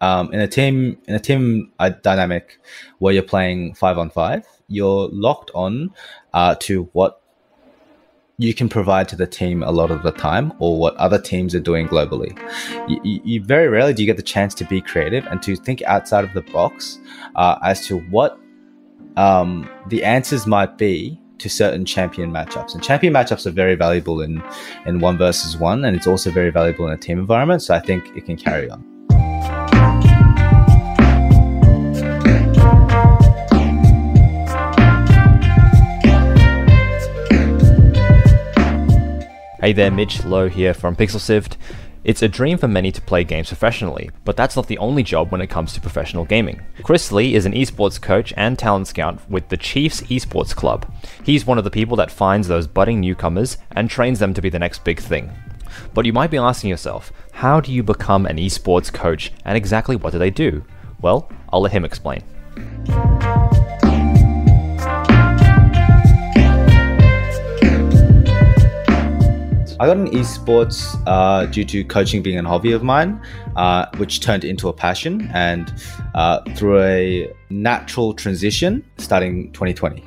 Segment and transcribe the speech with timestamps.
[0.00, 2.58] um, in a team in a team uh, dynamic
[2.98, 5.90] where you're playing five on five, you're locked on
[6.34, 7.20] uh, to what
[8.38, 11.54] you can provide to the team a lot of the time or what other teams
[11.54, 12.38] are doing globally.
[12.86, 15.82] You, you, very rarely do you get the chance to be creative and to think
[15.82, 16.98] outside of the box
[17.34, 18.38] uh, as to what
[19.16, 22.74] um, the answers might be to certain champion matchups.
[22.74, 24.42] And champion matchups are very valuable in,
[24.84, 27.62] in one versus one, and it's also very valuable in a team environment.
[27.62, 28.95] So I think it can carry on.
[39.66, 41.56] Hey there, Mitch Loh here from PixelSift.
[42.04, 45.32] It's a dream for many to play games professionally, but that's not the only job
[45.32, 46.60] when it comes to professional gaming.
[46.84, 50.88] Chris Lee is an esports coach and talent scout with the Chiefs Esports Club.
[51.24, 54.50] He's one of the people that finds those budding newcomers and trains them to be
[54.50, 55.32] the next big thing.
[55.94, 59.96] But you might be asking yourself, how do you become an esports coach and exactly
[59.96, 60.64] what do they do?
[61.00, 62.22] Well, I'll let him explain.
[69.78, 73.20] I got an esports uh, due to coaching being a hobby of mine,
[73.56, 75.70] uh, which turned into a passion, and
[76.14, 80.02] uh, through a natural transition starting 2020.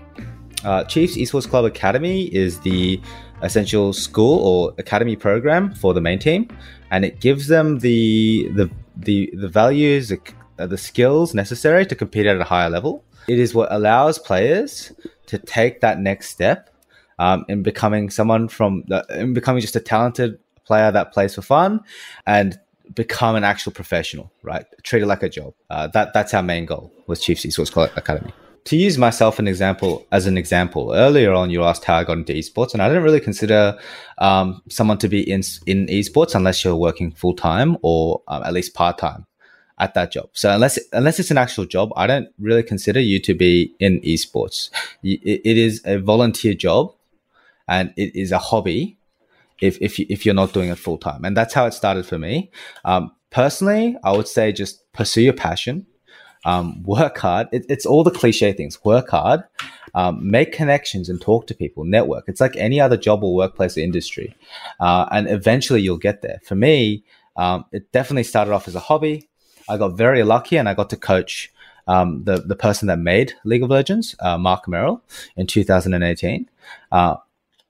[0.64, 3.00] Uh, Chiefs Esports Club Academy is the
[3.44, 6.48] essential school or academy program for the main team,
[6.90, 12.26] and it gives them the the the, the values, the, the skills necessary to compete
[12.26, 13.04] at a higher level.
[13.28, 14.92] It is what allows players
[15.28, 16.70] to take that next step
[17.20, 21.42] um, in becoming someone from the, in becoming just a talented player that plays for
[21.42, 21.82] fun
[22.26, 22.58] and
[22.96, 24.66] become an actual professional, right?
[24.84, 25.54] Treat it like a job.
[25.70, 28.34] Uh, that that's our main goal with Chiefs Esports Academy.
[28.66, 32.18] To use myself an example as an example, earlier on you asked how I got
[32.18, 33.78] into esports, and I didn't really consider
[34.18, 38.54] um, someone to be in in esports unless you're working full time or um, at
[38.54, 39.26] least part time
[39.80, 40.30] at that job.
[40.34, 44.02] So unless unless it's an actual job, I don't really consider you to be in
[44.02, 44.70] esports.
[45.04, 46.94] it, it is a volunteer job
[47.70, 48.98] and it is a hobby
[49.62, 51.24] if if, you, if you're not doing it full time.
[51.24, 52.52] And that's how it started for me.
[52.84, 55.86] Um, personally, I would say just pursue your passion,
[56.46, 57.48] um, work hard.
[57.52, 58.84] It, it's all the cliche things.
[58.84, 59.44] Work hard,
[59.94, 61.84] um, make connections, and talk to people.
[61.84, 62.26] Network.
[62.28, 64.36] It's like any other job or workplace or industry,
[64.80, 66.40] uh, and eventually you'll get there.
[66.44, 67.04] For me,
[67.36, 69.28] um, it definitely started off as a hobby.
[69.68, 71.52] I got very lucky, and I got to coach.
[71.88, 75.02] Um, the the person that made League of Legends, uh, Marc Merrill,
[75.36, 76.48] in 2018.
[76.92, 77.16] Uh,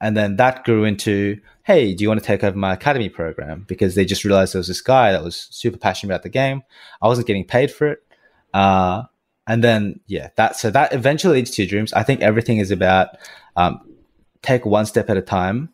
[0.01, 3.65] and then that grew into, hey, do you want to take over my academy program?
[3.67, 6.63] Because they just realized there was this guy that was super passionate about the game.
[7.01, 7.99] I wasn't getting paid for it.
[8.53, 9.03] Uh,
[9.45, 11.91] and then, yeah, that, so that eventually leads to dreams.
[11.93, 13.09] I think everything is about
[13.55, 13.81] um,
[14.41, 15.69] take one step at a time.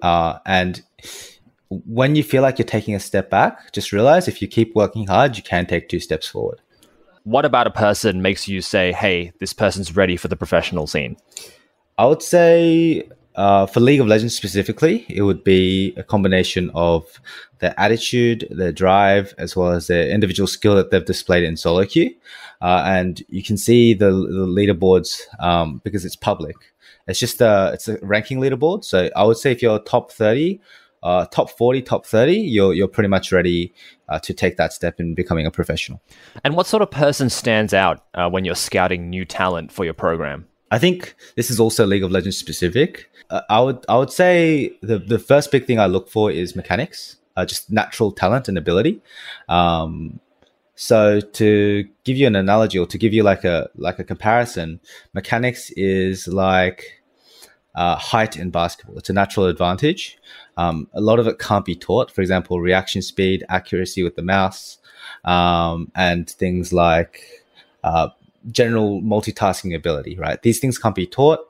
[0.00, 0.82] Uh, and
[1.68, 5.06] when you feel like you're taking a step back, just realize if you keep working
[5.06, 6.60] hard, you can take two steps forward.
[7.24, 11.16] What about a person makes you say, hey, this person's ready for the professional scene?
[11.98, 17.20] I would say uh, for League of Legends specifically, it would be a combination of
[17.60, 21.84] their attitude, their drive, as well as their individual skill that they've displayed in solo
[21.84, 22.12] queue.
[22.60, 26.56] Uh, and you can see the, the leaderboards um, because it's public.
[27.06, 28.84] It's just a it's a ranking leaderboard.
[28.84, 30.60] So I would say if you're top thirty,
[31.04, 33.72] uh, top forty, top thirty, you're you're pretty much ready
[34.08, 36.02] uh, to take that step in becoming a professional.
[36.42, 39.94] And what sort of person stands out uh, when you're scouting new talent for your
[39.94, 40.48] program?
[40.70, 43.10] I think this is also League of Legends specific.
[43.30, 46.56] Uh, I would I would say the the first big thing I look for is
[46.56, 49.00] mechanics, uh, just natural talent and ability.
[49.48, 50.20] Um,
[50.74, 54.80] so to give you an analogy or to give you like a like a comparison,
[55.12, 57.02] mechanics is like
[57.74, 58.98] uh, height in basketball.
[58.98, 60.18] It's a natural advantage.
[60.56, 62.10] Um, a lot of it can't be taught.
[62.10, 64.78] For example, reaction speed, accuracy with the mouse,
[65.24, 67.22] um, and things like
[67.84, 68.08] uh,
[68.50, 70.40] general multitasking ability, right?
[70.42, 71.40] These things can't be taught.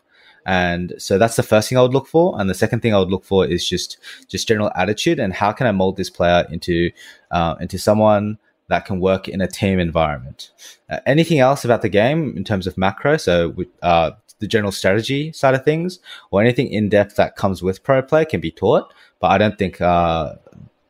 [0.46, 2.40] And so that's the first thing I would look for.
[2.40, 5.52] And the second thing I would look for is just just general attitude and how
[5.52, 6.90] can I mold this player into
[7.30, 8.38] uh, into someone
[8.68, 10.50] that can work in a team environment.
[10.88, 15.32] Uh, anything else about the game in terms of macro, so uh, the general strategy
[15.32, 15.98] side of things,
[16.30, 18.92] or anything in depth that comes with pro play can be taught.
[19.20, 20.34] But I don't think uh,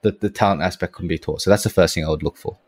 [0.03, 1.41] the, the talent aspect can be taught.
[1.41, 2.59] So that's the first thing I would look for.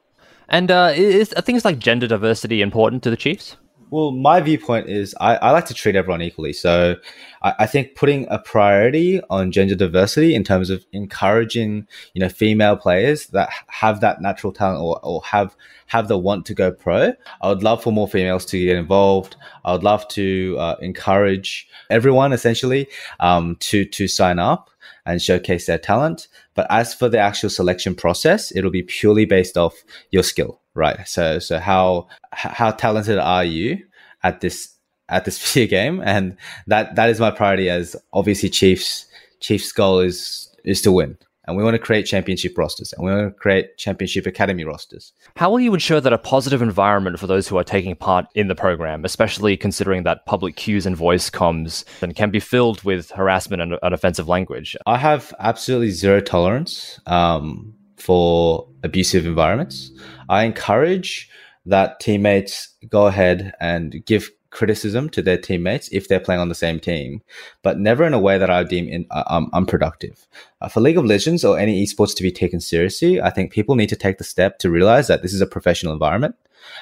[0.51, 3.57] And uh, is are things like gender diversity important to the Chiefs?
[3.91, 6.53] Well, my viewpoint is I, I like to treat everyone equally.
[6.53, 6.95] So
[7.43, 12.29] I, I, think putting a priority on gender diversity in terms of encouraging, you know,
[12.29, 15.57] female players that have that natural talent or, or have
[15.87, 17.13] have the want to go pro.
[17.43, 19.35] I would love for more females to get involved.
[19.65, 22.87] I would love to uh, encourage everyone essentially
[23.19, 24.71] um, to to sign up
[25.11, 26.29] and showcase their talent.
[26.55, 29.75] But as for the actual selection process, it'll be purely based off
[30.11, 30.61] your skill.
[30.75, 31.07] right?
[31.09, 33.79] So so how how talented are you
[34.23, 34.73] at this
[35.09, 36.01] at this video game?
[36.05, 36.37] And
[36.69, 39.07] that that is my priority as obviously Chiefs
[39.41, 41.19] Chiefs goal is is to win.
[41.51, 45.13] And we want to create championship rosters and we want to create championship academy rosters.
[45.35, 48.47] How will you ensure that a positive environment for those who are taking part in
[48.47, 53.11] the program, especially considering that public queues and voice comms and can be filled with
[53.11, 54.77] harassment and, and offensive language?
[54.87, 59.91] I have absolutely zero tolerance um, for abusive environments.
[60.29, 61.29] I encourage
[61.67, 66.55] that teammates go ahead and give criticism to their teammates if they're playing on the
[66.55, 67.23] same team,
[67.63, 70.27] but never in a way that I deem in, uh, um, unproductive.
[70.61, 73.77] Uh, for League of Legends or any esports to be taken seriously, I think people
[73.77, 76.35] need to take the step to realize that this is a professional environment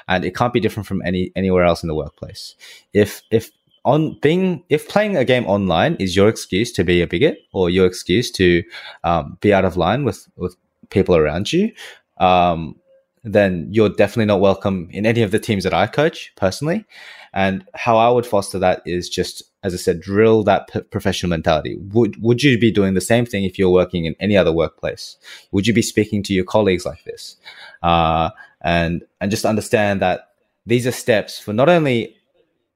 [0.09, 2.55] and it can't be different from any anywhere else in the workplace.
[2.93, 3.51] If if
[3.85, 7.71] on being if playing a game online is your excuse to be a bigot or
[7.71, 8.63] your excuse to
[9.05, 10.57] um, be out of line with with
[10.91, 11.73] people around you,
[12.19, 12.77] um,
[13.25, 16.85] then you're definitely not welcome in any of the teams that I coach personally.
[17.33, 21.31] And how I would foster that is just, as I said, drill that p- professional
[21.31, 21.77] mentality.
[21.93, 25.17] Would would you be doing the same thing if you're working in any other workplace?
[25.53, 27.37] Would you be speaking to your colleagues like this?
[27.83, 28.31] Uh,
[28.63, 30.31] and and just understand that
[30.67, 32.17] these are steps for not only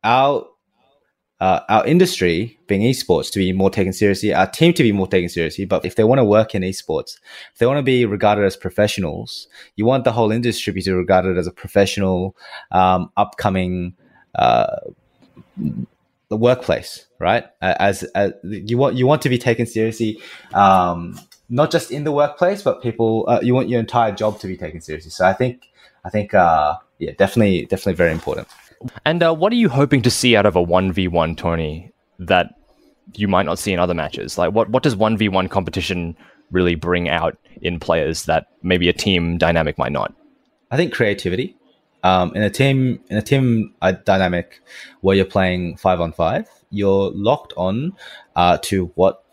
[0.04, 0.46] our
[1.42, 5.08] uh, our industry being esports to be more taken seriously, our team to be more
[5.08, 5.64] taken seriously.
[5.64, 7.18] But if they want to work in esports,
[7.52, 10.92] if they want to be regarded as professionals, you want the whole industry to be
[10.92, 12.36] regarded as a professional,
[12.70, 13.96] um, upcoming
[14.34, 14.76] uh,
[16.28, 17.44] the workplace, right?
[17.60, 20.20] As, as you want you want to be taken seriously,
[20.54, 23.26] um, not just in the workplace, but people.
[23.28, 25.10] Uh, you want your entire job to be taken seriously.
[25.10, 25.68] So I think
[26.04, 28.48] I think uh, yeah, definitely definitely very important.
[29.04, 32.54] And uh, what are you hoping to see out of a 1v1 Tony that
[33.14, 34.38] you might not see in other matches?
[34.38, 36.16] Like, what, what does 1v1 competition
[36.50, 40.14] really bring out in players that maybe a team dynamic might not?
[40.70, 41.56] I think creativity.
[42.02, 44.60] Um, in a team in a team uh, dynamic
[45.00, 47.94] where you're playing five on five, you're locked on
[48.36, 49.24] uh, to what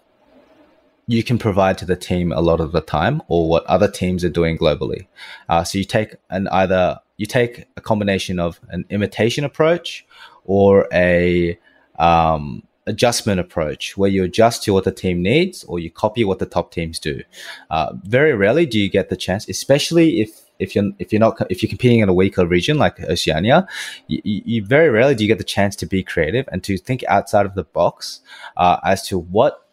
[1.07, 4.23] you can provide to the team a lot of the time, or what other teams
[4.23, 5.07] are doing globally.
[5.49, 10.05] Uh, so you take an either you take a combination of an imitation approach
[10.45, 11.57] or a
[11.97, 16.39] um, adjustment approach where you adjust to what the team needs or you copy what
[16.39, 17.21] the top teams do.
[17.69, 21.39] Uh, very rarely do you get the chance, especially if if you're if you're not
[21.49, 23.67] if you're competing in a weaker region like Oceania,
[24.07, 27.03] you, you very rarely do you get the chance to be creative and to think
[27.07, 28.21] outside of the box
[28.57, 29.65] uh, as to what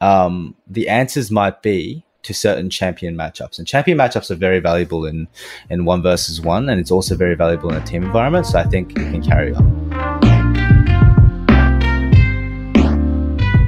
[0.00, 3.58] um, the answers might be to certain champion matchups.
[3.58, 5.28] And champion matchups are very valuable in
[5.70, 8.46] in one versus one, and it's also very valuable in a team environment.
[8.46, 9.81] So I think it can carry on.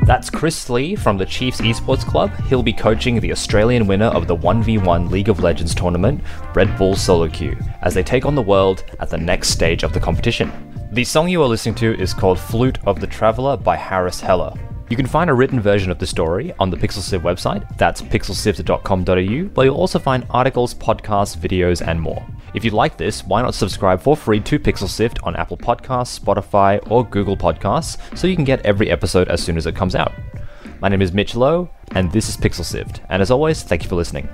[0.04, 2.30] That's Chris Lee from the Chiefs Esports Club.
[2.42, 6.22] He'll be coaching the Australian winner of the 1v1 League of Legends tournament,
[6.54, 9.94] Red Bull Solo Q, as they take on the world at the next stage of
[9.94, 10.52] the competition.
[10.92, 14.52] The song you are listening to is called Flute of the Traveler by Harris Heller.
[14.90, 19.48] You can find a written version of the story on the PixelSift website, that's pixelsift.com.au,
[19.54, 22.24] where you'll also find articles, podcasts, videos, and more.
[22.54, 26.80] If you like this, why not subscribe for free to PixelSift on Apple Podcasts, Spotify,
[26.88, 30.12] or Google Podcasts so you can get every episode as soon as it comes out.
[30.80, 33.96] My name is Mitch Loh, and this is PixelSift, and as always, thank you for
[33.96, 34.28] listening.